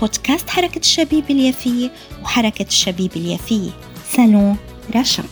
[0.00, 1.90] بودكاست حركة الشبيب اليافية
[2.22, 3.70] وحركة الشبيب اليافية
[4.10, 4.56] سالون
[4.96, 5.24] رشا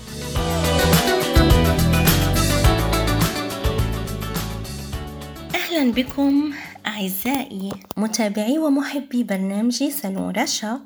[5.55, 6.53] أهلا بكم
[6.87, 10.81] أعزائي متابعي ومحبي برنامجي سالون رشا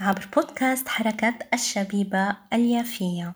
[0.00, 3.34] عبر بودكاست حركة الشبيبة اليافية.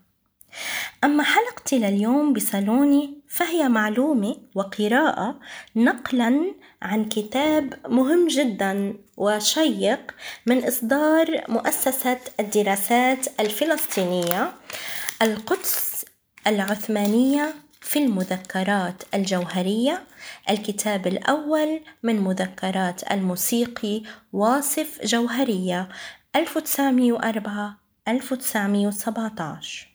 [1.04, 5.40] أما حلقتي لليوم بصالوني فهي معلومة وقراءة
[5.76, 10.14] نقلا عن كتاب مهم جدا وشيق
[10.46, 14.52] من إصدار مؤسسة الدراسات الفلسطينية
[15.22, 16.04] القدس
[16.46, 20.02] العثمانية في المذكرات الجوهرية
[20.50, 24.02] الكتاب الأول من مذكرات الموسيقي
[24.32, 25.88] واصف جوهرية
[26.36, 29.91] 1904 1917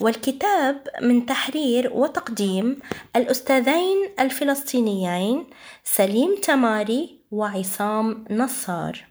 [0.00, 2.78] والكتاب من تحرير وتقديم
[3.16, 5.46] الأستاذين الفلسطينيين
[5.84, 9.06] سليم تماري وعصام نصار.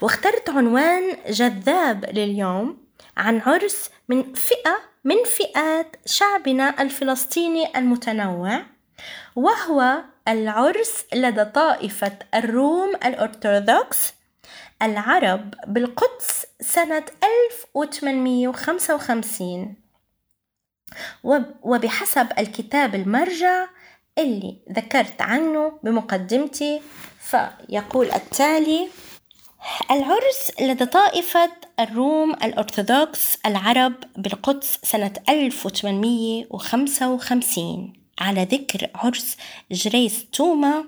[0.00, 2.78] واخترت عنوان جذاب لليوم
[3.16, 8.62] عن عرس من فئة من فئات شعبنا الفلسطيني المتنوع
[9.36, 14.12] وهو العرس لدى طائفة الروم الأرثوذكس
[14.82, 17.04] العرب بالقدس سنة
[17.74, 19.74] 1855
[21.62, 23.66] وبحسب الكتاب المرجع
[24.18, 26.80] اللي ذكرت عنه بمقدمتي
[27.20, 28.88] فيقول التالي
[29.90, 39.36] العرس لدى طائفة الروم الأرثوذكس العرب بالقدس سنة 1855 على ذكر عرس
[39.72, 40.84] جريس توما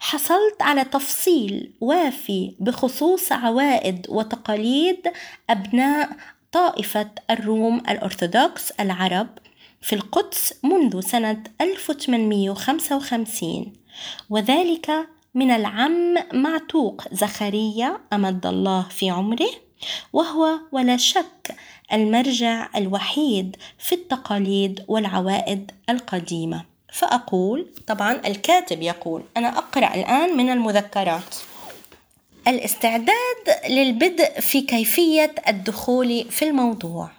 [0.00, 5.12] حصلت على تفصيل وافي بخصوص عوائد وتقاليد
[5.50, 6.10] أبناء
[6.52, 9.28] طائفة الروم الأرثوذكس العرب
[9.80, 13.72] في القدس منذ سنة 1855
[14.30, 14.90] وذلك
[15.34, 19.50] من العم معتوق زخريا أمد الله في عمره
[20.12, 21.56] وهو ولا شك
[21.92, 26.75] المرجع الوحيد في التقاليد والعوائد القديمة.
[26.92, 31.36] فأقول طبعا الكاتب يقول أنا أقرأ الآن من المذكرات.
[32.48, 37.10] الاستعداد للبدء في كيفية الدخول في الموضوع.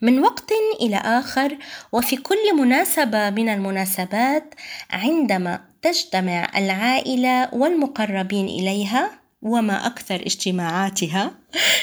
[0.00, 1.56] من وقت إلى آخر
[1.92, 4.54] وفي كل مناسبة من المناسبات
[4.90, 9.10] عندما تجتمع العائلة والمقربين إليها
[9.42, 11.34] وما أكثر اجتماعاتها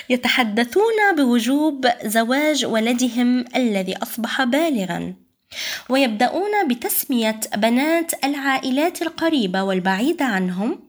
[0.09, 5.26] يتحدثون بوجوب زواج ولدهم الذي أصبح بالغًا.
[5.89, 10.79] ويبدأون بتسمية بنات العائلات القريبة والبعيدة عنهم.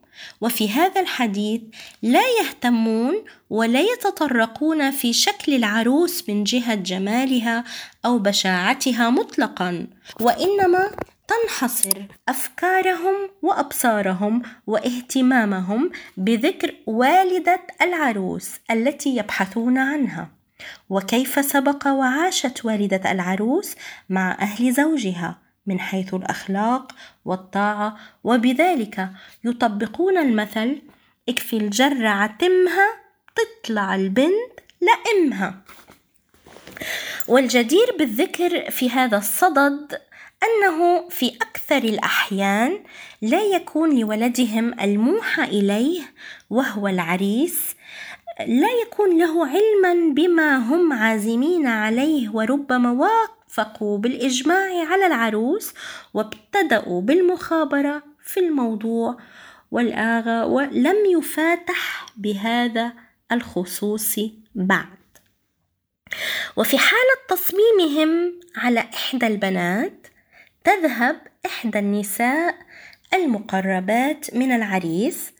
[0.41, 1.61] وفي هذا الحديث
[2.01, 7.63] لا يهتمون ولا يتطرقون في شكل العروس من جهة جمالها
[8.05, 9.87] أو بشاعتها مطلقا.
[10.21, 10.91] وإنما
[11.27, 20.38] تنحصر أفكارهم وأبصارهم واهتمامهم بذكر والدة العروس التي يبحثون عنها.
[20.89, 23.75] وكيف سبق وعاشت والدة العروس
[24.09, 25.37] مع أهل زوجها
[25.67, 26.91] من حيث الأخلاق
[27.25, 29.09] والطاعة وبذلك
[29.43, 30.81] يطبقون المثل
[31.29, 32.87] اكفي الجرة عتمها
[33.35, 35.61] تطلع البنت لأمها
[37.27, 40.01] والجدير بالذكر في هذا الصدد
[40.43, 42.83] أنه في أكثر الأحيان
[43.21, 46.01] لا يكون لولدهم الموحى إليه
[46.49, 47.75] وهو العريس
[48.47, 55.73] لا يكون له علما بما هم عازمين عليه وربما وافقوا بالإجماع على العروس
[56.13, 59.17] وابتدأوا بالمخابرة في الموضوع.
[59.71, 62.93] والآغا ولم يفاتح بهذا
[63.31, 64.15] الخصوص
[64.55, 64.99] بعد.
[66.57, 70.07] وفي حالة تصميمهم على إحدى البنات
[70.63, 72.55] تذهب إحدى النساء
[73.13, 75.31] المقربات من العريس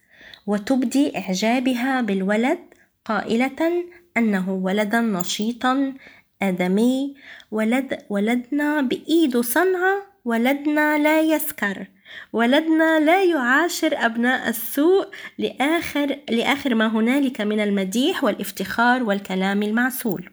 [0.46, 2.69] وتبدي إعجابها بالولد
[3.10, 3.84] قائلة
[4.16, 5.94] أنه ولدا نشيطا
[6.42, 7.14] آدمي
[7.50, 11.86] ولد ولدنا بإيد صنعة ولدنا لا يسكر
[12.32, 15.08] ولدنا لا يعاشر أبناء السوء
[15.38, 20.30] لآخر, لآخر ما هنالك من المديح والافتخار والكلام المعسول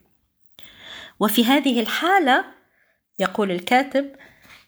[1.20, 2.46] وفي هذه الحالة
[3.20, 4.16] يقول الكاتب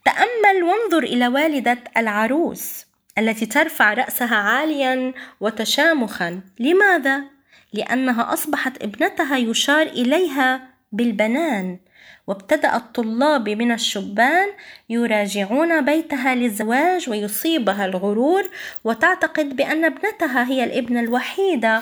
[0.05, 2.85] تأمل وانظر إلى والدة العروس
[3.17, 7.38] التي ترفع رأسها عاليا وتشامخا لماذا؟
[7.73, 10.61] لأنها أصبحت ابنتها يشار إليها
[10.91, 11.79] بالبنان
[12.27, 14.47] وابتدأ الطلاب من الشبان
[14.89, 18.49] يراجعون بيتها للزواج ويصيبها الغرور
[18.83, 21.81] وتعتقد بأن ابنتها هي الابنة الوحيدة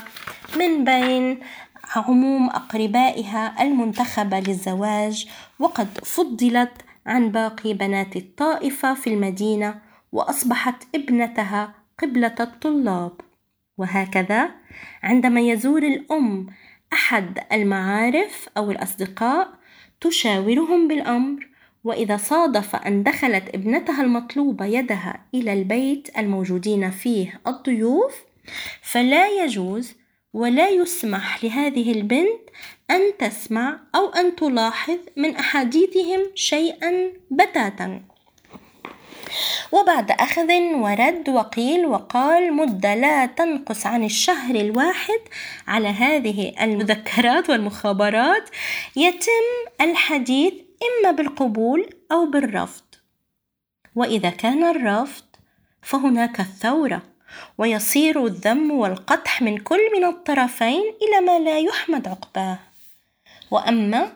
[0.55, 1.39] من بين
[1.95, 5.27] عموم أقربائها المنتخبة للزواج
[5.59, 6.71] وقد فضلت
[7.05, 9.79] عن باقي بنات الطائفة في المدينة
[10.11, 13.11] وأصبحت ابنتها قبلة الطلاب.
[13.77, 14.49] وهكذا.
[15.03, 16.47] عندما يزور الأم
[16.93, 19.49] أحد المعارف أو الأصدقاء
[20.01, 21.47] تشاورهم بالأمر
[21.83, 28.15] وإذا صادف أن دخلت ابنتها المطلوبة يدها إلى البيت الموجودين فيه الضيوف
[28.81, 29.95] فلا يجوز
[30.33, 32.41] ولا يسمح لهذه البنت
[32.91, 38.01] أن تسمع أو أن تلاحظ من أحاديثهم شيئا بتاتا.
[39.71, 45.19] وبعد أخذ ورد وقيل وقال مدة لا تنقص عن الشهر الواحد.
[45.67, 48.49] على هذه المذكرات والمخابرات
[48.95, 49.47] يتم
[49.81, 50.53] الحديث
[50.87, 52.83] إما بالقبول أو بالرفض.
[53.95, 55.23] وإذا كان الرفض
[55.81, 57.01] فهناك الثورة
[57.57, 62.59] ويصير الذم والقدح من كل من الطرفين إلى ما لا يحمد عقباه.
[63.51, 64.11] وأما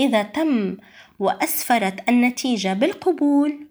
[0.00, 0.76] إذا تم
[1.18, 3.69] وأسفرت النتيجة بالقبول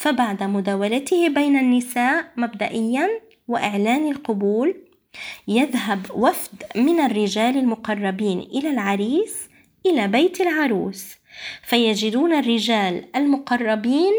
[0.00, 3.08] فبعد مداولته بين النساء مبدئيا
[3.48, 4.76] وإعلان القبول
[5.48, 9.48] يذهب وفد من الرجال المقربين إلى العريس
[9.86, 11.04] إلى بيت العروس
[11.62, 14.12] فيجدون الرجال المقربين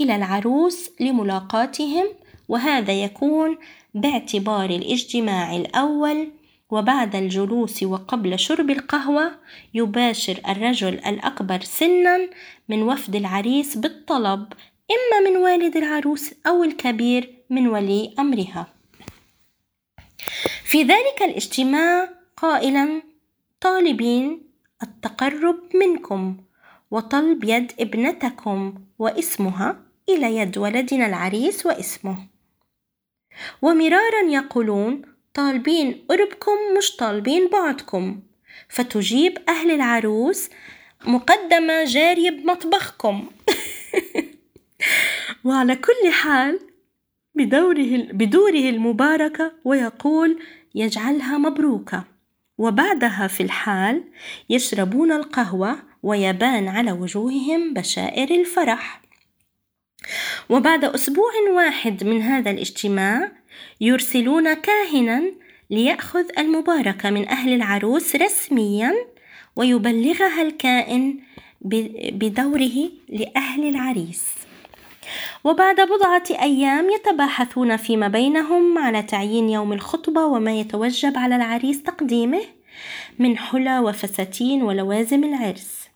[0.00, 2.06] إلى العروس لملاقاتهم
[2.48, 3.58] وهذا يكون
[3.94, 6.28] باعتبار الاجتماع الأول
[6.70, 9.32] وبعد الجلوس وقبل شرب القهوة
[9.74, 12.28] يباشر الرجل الأكبر سنا
[12.68, 14.46] من وفد العريس بالطلب
[14.90, 18.66] إما من والد العروس أو الكبير من ولي أمرها.
[20.64, 23.02] في ذلك الاجتماع قائلا
[23.60, 24.42] طالبين
[24.82, 26.36] التقرب منكم
[26.90, 32.16] وطلب يد ابنتكم واسمها إلى يد ولدنا العريس واسمه.
[33.62, 35.02] ومرارا يقولون
[35.34, 38.20] طالبين قربكم مش طالبين بعدكم.
[38.68, 40.50] فتجيب أهل العروس
[41.04, 43.26] مقدمة جارية بمطبخكم.
[45.44, 46.60] وعلى كل حال
[47.34, 50.42] بدوره بدوره المباركة ويقول
[50.74, 52.04] يجعلها مبروكة
[52.58, 54.04] وبعدها في الحال
[54.50, 59.02] يشربون القهوة ويبان على وجوههم بشائر الفرح.
[60.48, 63.32] وبعد أسبوع واحد من هذا الاجتماع
[63.80, 65.22] يرسلون كاهنا
[65.70, 68.94] ليأخذ المباركة من أهل العروس رسميا
[69.56, 71.20] ويبلغها الكائن
[72.12, 74.39] بدوره لأهل العريس.
[75.44, 82.42] وبعد بضعة أيام يتباحثون فيما بينهم على تعيين يوم الخطبة وما يتوجب على العريس تقديمه
[83.18, 85.88] من حلى وفساتين ولوازم العرس.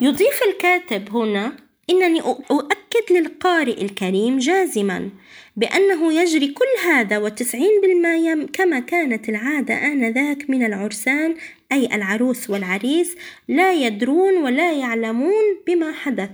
[0.00, 1.52] يضيف الكاتب هنا
[1.90, 2.20] إنني
[2.50, 5.10] أؤكد للقارئ الكريم جازما
[5.56, 11.34] بأنه يجري كل هذا وتسعين بالمية كما كانت العادة آنذاك من العرسان
[11.72, 13.16] أي العروس والعريس
[13.48, 16.30] لا يدرون ولا يعلمون بما حدث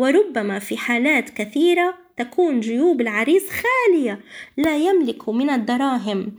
[0.00, 4.20] وربما في حالات كثيرة تكون جيوب العريس خالية
[4.56, 6.32] لا يملك من الدراهم.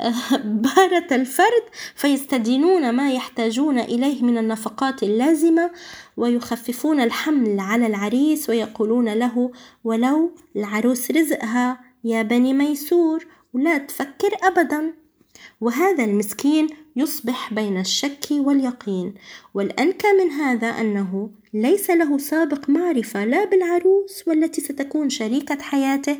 [0.66, 1.62] بارة الفرد
[1.94, 5.70] فيستدينون ما يحتاجون إليه من النفقات اللازمة
[6.16, 9.50] ويخففون الحمل على العريس ويقولون له
[9.84, 15.03] ولو العروس رزقها يا بني ميسور ولا تفكر أبدا.
[15.60, 19.14] وهذا المسكين يصبح بين الشك واليقين.
[19.54, 26.18] والأنكى من هذا أنه ليس له سابق معرفة لا بالعروس والتي ستكون شريكة حياته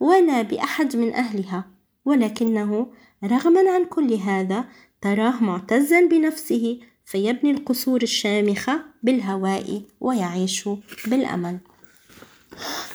[0.00, 1.64] ولا بأحد من أهلها.
[2.04, 2.86] ولكنه
[3.24, 4.64] رغما عن كل هذا
[5.00, 10.68] تراه معتزا بنفسه فيبني القصور الشامخة بالهواء ويعيش
[11.06, 11.58] بالأمل.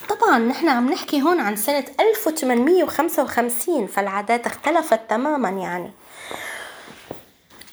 [0.09, 5.91] طبعا نحن عم نحكي هون عن سنة 1855 فالعادات اختلفت تماما يعني.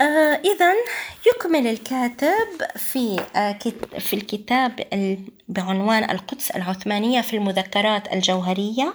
[0.01, 0.75] آه إذا
[1.27, 3.59] يكمل الكاتب في آه
[3.99, 4.81] في الكتاب
[5.49, 8.95] بعنوان القدس العثمانية في المذكرات الجوهرية.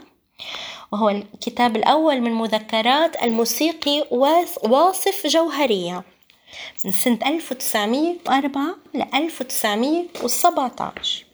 [0.91, 4.07] وهو الكتاب الأول من مذكرات الموسيقي
[4.63, 6.03] واصف جوهرية
[6.86, 11.30] من سنة 1904 ل 1917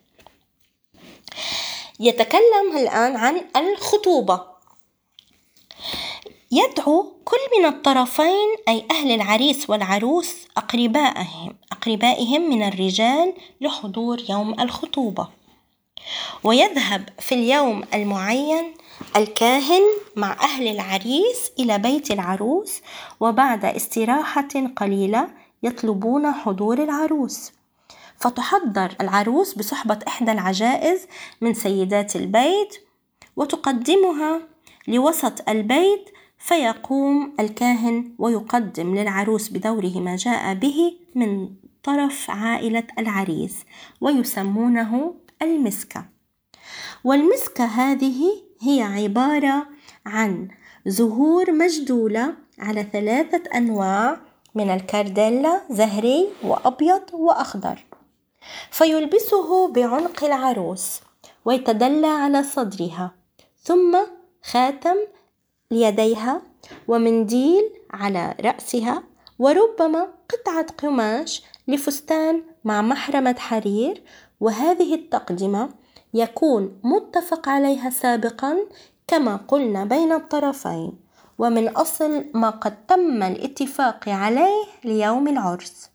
[2.00, 4.42] يتكلم الآن عن الخطوبة.
[6.52, 15.28] يدعو كل من الطرفين أي أهل العريس والعروس أقربائهم أقربائهم من الرجال لحضور يوم الخطوبة.
[16.44, 18.74] ويذهب في اليوم المعين
[19.16, 19.82] الكاهن
[20.16, 22.82] مع أهل العريس إلى بيت العروس
[23.20, 25.30] وبعد استراحة قليلة
[25.64, 27.52] يطلبون حضور العروس.
[28.18, 31.08] فتحضر العروس بصحبة إحدى العجائز
[31.42, 32.76] من سيدات البيت
[33.36, 34.42] وتقدمها
[34.88, 41.50] لوسط البيت فيقوم الكاهن ويقدم للعروس بدوره ما جاء به من
[41.84, 43.66] طرف عائلة العريس
[44.02, 46.06] ويسمونه المسكة.
[47.04, 49.68] والمسكة هذه هي عبارة
[50.06, 50.48] عن
[50.86, 54.18] زهور مجدولة على ثلاثة أنواع
[54.56, 57.87] من الكارديلا زهري وأبيض وأخضر.
[58.72, 61.02] فيلبسه بعنق العروس
[61.46, 63.12] ويتدلى على صدرها
[63.64, 63.98] ثم
[64.44, 64.96] خاتم
[65.72, 66.42] ليديها
[66.88, 69.04] ومنديل على رأسها
[69.40, 74.04] وربما قطعة قماش لفستان مع محرمة حرير.
[74.40, 75.70] وهذه التقدمة
[76.14, 78.58] يكون متفق عليها سابقا
[79.08, 81.00] كما قلنا بين الطرفين.
[81.38, 85.90] ومن أصل ما قد تم الاتفاق عليه ليوم العرس.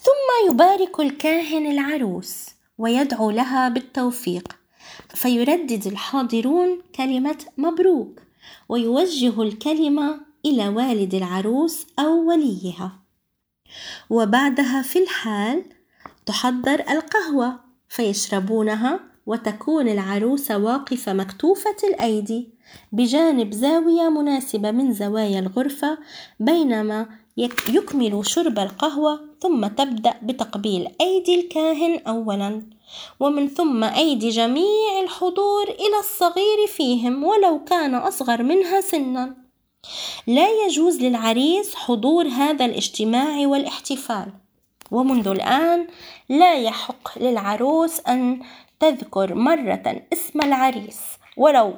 [0.00, 2.46] ثم يبارك الكاهن العروس
[2.78, 4.56] ويدعو لها بالتوفيق
[5.14, 8.20] فيردد الحاضرون كلمة مبروك
[8.68, 12.92] ويوجه الكلمة إلى والد العروس أو وليها.
[14.10, 15.64] وبعدها في الحال
[16.26, 22.48] تحضر القهوة فيشربونها وتكون العروسة واقفة مكتوفة الأيدي
[22.92, 25.98] بجانب زاوية مناسبة من زوايا الغرفة
[26.40, 27.08] بينما
[27.68, 32.62] يكمل شرب القهوة ثم تبدأ بتقبيل أيدي الكاهن أولا
[33.20, 39.36] ومن ثم أيدي جميع الحضور إلى الصغير فيهم ولو كان أصغر منها سنا.
[40.26, 44.32] لا يجوز للعريس حضور هذا الاجتماع والاحتفال.
[44.90, 45.86] ومنذ الآن
[46.28, 48.42] لا يحق للعروس أن
[48.80, 51.00] تذكر مرة اسم العريس
[51.36, 51.74] ولو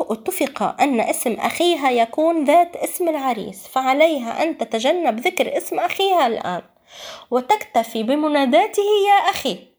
[0.00, 6.62] اتفق أن اسم أخيها يكون ذات اسم العريس فعليها أن تتجنب ذكر اسم أخيها الآن
[7.30, 9.70] وتكتفي بمناداته يا أخي.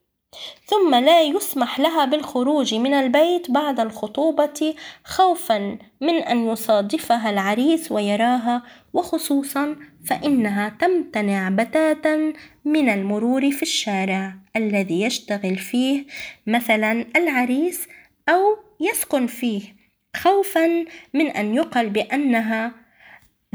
[0.66, 8.64] ثم لا يسمح لها بالخروج من البيت بعد الخطوبة خوفا من أن يصادفها العريس ويراها
[8.94, 9.76] وخصوصا
[10.06, 12.34] فإنها تمتنع بتاتا
[12.66, 16.06] من المرور في الشارع الذي يشتغل فيه
[16.48, 17.88] مثلا العريس
[18.30, 19.81] أو يسكن فيه.
[20.16, 22.72] خوفا من أن يقل بأنها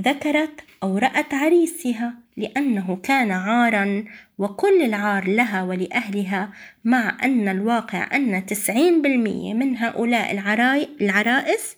[0.00, 4.04] ذكرت أو رأت عريسها لأنه كان عارا
[4.38, 6.50] وكل العار لها ولأهلها
[6.84, 10.32] مع أن الواقع أن تسعين بالمية من هؤلاء
[11.00, 11.76] العرائس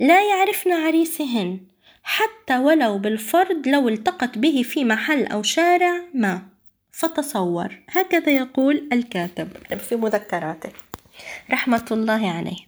[0.00, 1.60] لا يعرفن عريسهن
[2.02, 6.42] حتى ولو بالفرض لو التقت به في محل أو شارع ما.
[6.92, 7.78] فتصور.
[7.88, 9.48] هكذا يقول الكاتب.
[9.78, 10.70] في مذكراته.
[11.50, 12.67] رحمة الله عليه.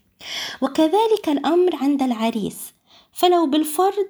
[0.60, 2.72] وكذلك الأمر عند العريس.
[3.12, 4.08] فلو بالفرض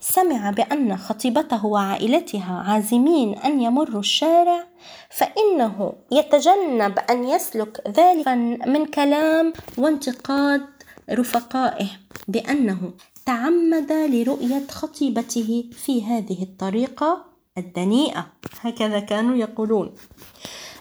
[0.00, 4.66] سمع بأن خطيبته وعائلتها عازمين أن يمروا الشارع
[5.10, 8.28] فإنه يتجنب أن يسلك ذلك
[8.66, 10.66] من كلام وانتقاد
[11.10, 11.88] رفقائه
[12.28, 12.92] بأنه
[13.26, 17.24] تعمد لرؤية خطيبته في هذه الطريقة
[17.58, 18.26] الدنيئة.
[18.60, 19.94] هكذا كانوا يقولون.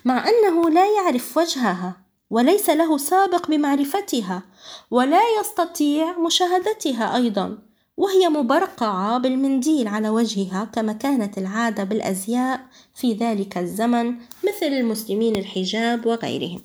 [0.06, 4.44] مع أنه لا يعرف وجهها وليس له سابق بمعرفتها
[4.92, 7.58] ولا يستطيع مشاهدتها أيضا
[7.98, 12.60] وهي مبرقعة بالمنديل على وجهها كما كانت العادة بالأزياء
[12.96, 16.62] في ذلك الزمن مثل المسلمين الحجاب وغيرهم.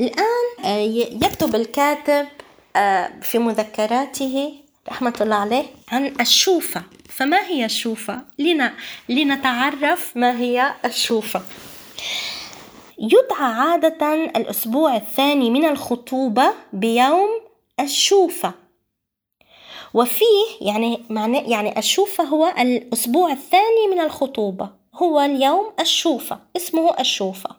[0.00, 0.78] الآن آه،
[1.24, 2.26] يكتب الكاتب
[2.76, 4.54] آه، في مذكراته
[4.88, 6.82] رحمة الله عليه عن الشوفة.
[7.08, 8.22] فما هي الشوفة؟
[9.08, 11.42] لنتعرف ما هي الشوفة.
[12.98, 17.28] يدعى عادة الأسبوع الثاني من الخطوبة بيوم
[17.80, 18.54] الشوفة.
[19.94, 27.50] وفيه يعني معنى يعني الشوفة هو الأسبوع الثاني من الخطوبة هو اليوم الشوفة اسمه الشوفة.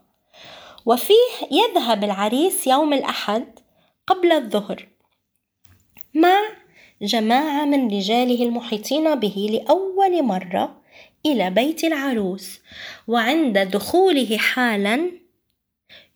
[0.86, 3.60] وفيه يذهب العريس يوم الأحد
[4.08, 4.88] قبل الظهر
[6.14, 6.40] مع
[7.02, 10.82] جماعة من رجاله المحيطين به لأول مرة
[11.26, 12.60] إلى بيت العروس
[13.08, 15.12] وعند دخوله حالا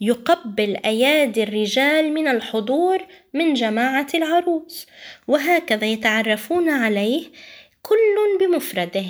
[0.02, 4.88] يقبل أيادي الرجال من الحضور من جماعة العروس.
[5.28, 7.26] وهكذا يتعرفون عليه
[7.82, 9.06] كل بمفرده.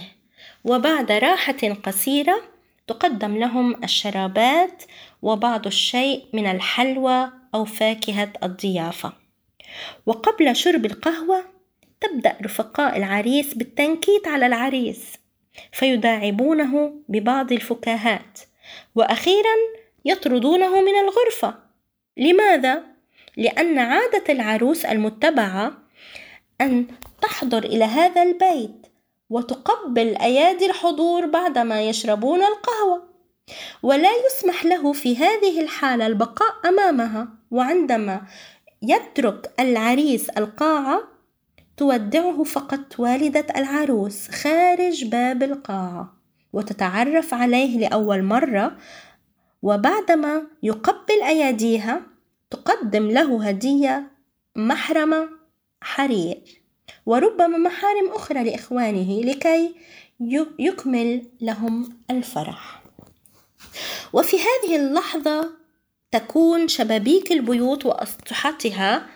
[0.63, 2.41] وبعد راحة قصيرة
[2.87, 4.83] تقدم لهم الشرابات
[5.21, 9.13] وبعض الشيء من الحلوى أو فاكهة الضيافة.
[10.05, 11.45] وقبل شرب القهوة
[12.01, 15.13] تبدأ رفقاء العريس بالتنكيت على العريس
[15.71, 18.39] فيداعبونه ببعض الفكاهات.
[18.95, 21.55] وأخيرا يطردونه من الغرفة
[22.17, 22.83] لماذا؟
[23.37, 25.73] لأن عادة العروس المتبعة
[26.61, 26.87] أن
[27.21, 28.87] تحضر إلى هذا البيت
[29.29, 33.11] وتقبل أيادي الحضور بعدما يشربون القهوة
[33.83, 38.21] ولا يسمح له في هذه الحالة البقاء أمامها وعندما
[38.81, 41.01] يترك العريس القاعة
[41.77, 46.13] تودعه فقط والدة العروس خارج باب القاعة
[46.53, 48.77] وتتعرف عليه لأول مرة
[49.61, 52.01] وبعدما يقبل أيديها
[52.49, 54.11] تقدم له هدية
[54.55, 55.29] محرمة
[55.81, 56.61] حرير
[57.05, 59.75] وربما محارم أخرى لإخوانه لكي
[60.59, 62.83] يكمل لهم الفرح.
[64.13, 65.49] وفي هذه اللحظة
[66.11, 69.07] تكون شبابيك البيوت وأسطحتها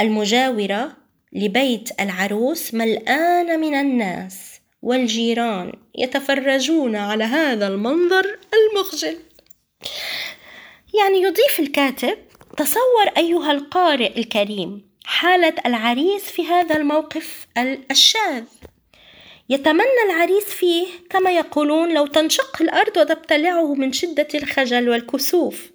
[0.00, 0.96] المجاورة
[1.32, 9.18] لبيت العروس ملآنة من الناس والجيران يتفرجون على هذا المنظر المخجل.
[10.94, 12.18] يعني يضيف الكاتب
[12.56, 17.46] تصور أيها القارئ الكريم حالة العريس في هذا الموقف
[17.90, 18.44] الشاذ
[19.50, 25.70] يتمنى العريس فيه كما يقولون لو تنشق الأرض وتبتلعه من شدة الخجل والكسوف.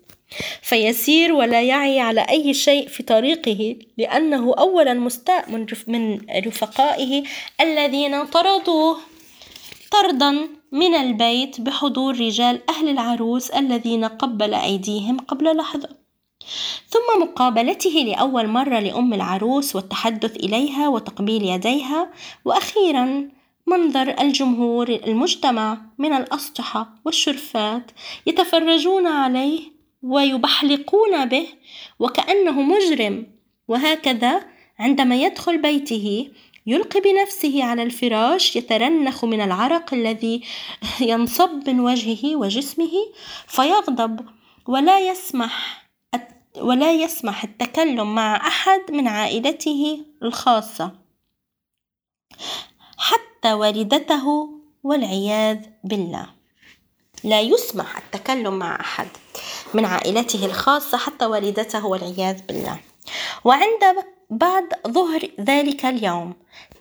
[0.61, 5.49] فيسير ولا يعي على أي شيء في طريقه لأنه أولا مستاء
[5.87, 7.23] من رفقائه
[7.61, 8.97] الذين طردوه
[9.91, 10.47] طردا.
[10.73, 15.89] من البيت بحضور رجال أهل العروس الذين قبل أيديهم قبل لحظة.
[16.87, 22.09] ثم مقابلته لأول مرة لأم العروس والتحدث إليها وتقبيل يديها
[22.45, 23.29] وأخيرا
[23.67, 27.91] منظر الجمهور المجتمع من الأسطحة والشرفات
[28.27, 29.59] يتفرجون عليه
[30.03, 31.47] ويبحلقون به
[31.99, 33.27] وكأنه مجرم.
[33.67, 34.43] وهكذا
[34.79, 36.27] عندما يدخل بيته
[36.65, 40.41] يلقي بنفسه على الفراش يترنخ من العرق الذي
[41.11, 42.91] ينصب من وجهه وجسمه
[43.47, 44.19] فيغضب
[44.67, 45.83] ولا يسمح
[46.57, 50.91] ولا يسمح التكلم مع أحد من عائلته الخاصة
[52.97, 54.49] حتى والدته
[54.83, 56.27] والعياذ بالله.
[57.23, 59.07] لا يسمح التكلم مع أحد
[59.73, 62.79] من عائلته الخاصة حتى والدته والعياذ بالله.
[63.43, 63.83] وعند
[64.33, 66.33] بعد ظهر ذلك اليوم.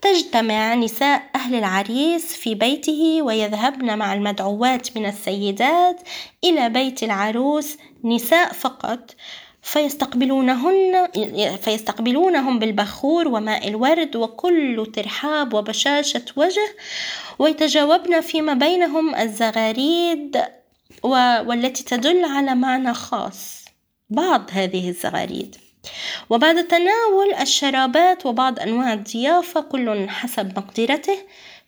[0.03, 6.01] تجتمع نساء أهل العريس في بيته ويذهبن مع المدعوات من السيدات
[6.45, 9.15] إلى بيت العروس نساء فقط
[9.63, 11.09] فيستقبلونهن
[11.63, 16.77] فيستقبلونهم بالبخور وماء الورد وكل ترحاب وبشاشة وجه
[17.39, 20.43] ويتجاوبن فيما بينهم الزغاريد
[21.03, 23.65] والتي تدل على معنى خاص.
[24.11, 25.57] بعض هذه الزغاريد.
[26.31, 31.19] وبعد تناول الشرابات وبعض أنواع الضيافة كل حسب مقدرته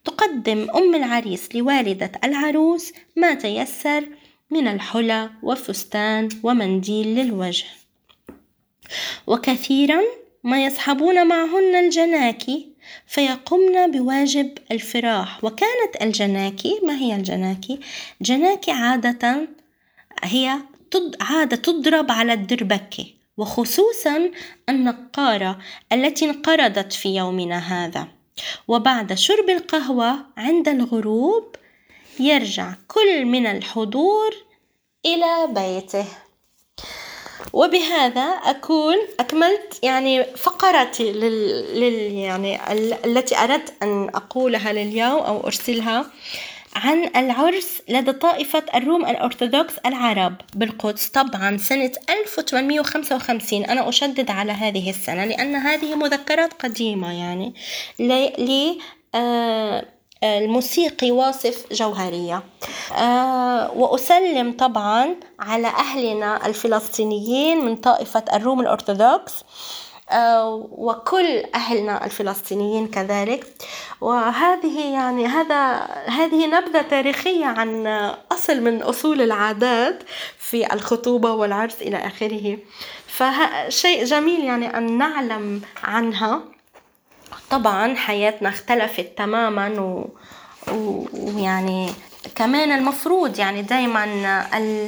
[0.04, 4.08] تقدم أم العريس لوالدة العروس ما تيسر
[4.50, 7.66] من الحلى وفستان ومنديل للوجه.
[9.26, 10.00] وكثيرا
[10.44, 12.68] ما يصحبون معهن الجناكي
[13.06, 15.44] فيقمن بواجب الفراح.
[15.44, 17.80] وكانت الجناكي ما هي الجناكي؟
[18.22, 19.48] جناكي عادة
[20.22, 20.58] هي
[21.20, 23.06] عادة تضرب على الدربكة.
[23.36, 24.30] وخصوصا
[24.68, 25.58] النقارة
[25.92, 28.08] التي انقرضت في يومنا هذا.
[28.68, 31.56] وبعد شرب القهوة عند الغروب
[32.20, 34.34] يرجع كل من الحضور
[35.06, 36.06] إلى بيته.
[37.52, 42.92] وبهذا أكون أكملت يعني فقرتي لل, لل يعني ال...
[43.06, 46.06] التي أردت أن أقولها لليوم أو أرسلها.
[46.74, 51.08] عن العرس لدى طائفة الروم الأرثوذكس العرب بالقدس.
[51.08, 57.54] طبعا سنة 1855 أنا أشدد على هذه السنة لأن هذه مذكرات قديمة يعني
[57.98, 58.78] ل
[59.14, 59.84] آه
[60.24, 62.42] الموسيقي واصف جوهرية.
[63.76, 69.32] وأسلم طبعا على أهلنا الفلسطينيين من طائفة الروم الأرثوذكس.
[70.70, 73.46] وكل أهلنا الفلسطينيين كذلك.
[74.00, 77.86] وهذه يعني هذا هذه نبذة تاريخية عن
[78.32, 80.02] أصل من أصول العادات
[80.38, 82.58] في الخطوبة والعرس إلى آخره.
[83.06, 86.42] فشيء جميل يعني أن نعلم عنها.
[87.50, 90.04] طبعا حياتنا اختلفت تماما
[90.72, 91.90] ويعني
[92.34, 94.04] كمان المفروض يعني دايما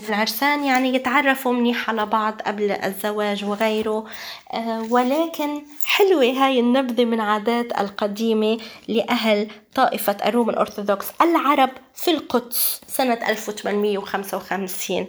[0.09, 4.05] العرسان يعني يتعرفوا منيح على بعض قبل الزواج وغيره.
[4.53, 11.07] آه، ولكن حلوة هاي النبذة من عادات القديمة لأهل طائفة الروم الأرثوذكس.
[11.23, 15.07] العرب في القدس سنة 1855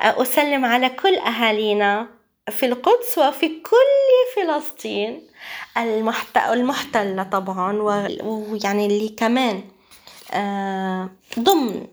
[0.00, 2.06] آه، أسلم على كل أهالينا
[2.50, 5.22] في القدس وفي كل فلسطين.
[6.52, 7.82] المحتلة طبعا
[8.22, 9.62] ويعني اللي كمان
[11.38, 11.86] ضمن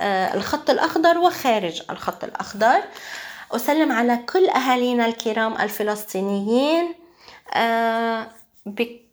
[0.00, 2.82] آه، الخط الأخضر وخارج الخط الأخضر.
[3.52, 6.94] أسلم على كل أهالينا الكرام الفلسطينيين
[7.54, 8.28] آه،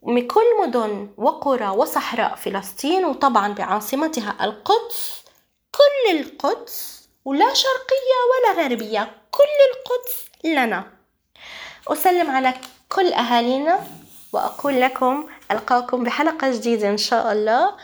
[0.03, 5.23] بكل مدن وقرى وصحراء فلسطين وطبعا بعاصمتها القدس.
[5.71, 10.83] كل القدس ولا شرقية ولا غربية كل القدس لنا.
[11.87, 12.53] أسلم على
[12.89, 13.79] كل أهالينا
[14.33, 17.75] وأقول لكم ألقاكم بحلقة جديدة إن شاء الله.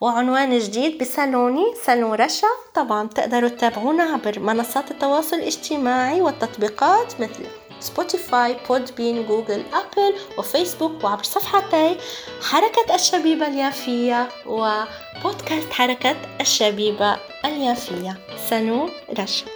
[0.00, 2.48] وعنوان جديد بصالوني صالون رشا.
[2.74, 7.46] طبعا تقدروا تتابعونا عبر منصات التواصل الاجتماعي والتطبيقات مثل
[7.80, 11.96] Spotify Podbean Google Apple و Facebook وعبر صفحتي
[12.42, 18.16] حركة الشبيبة اليافية وبودكاست حركة الشبيبة اليافية.
[18.50, 19.55] سنو رشا.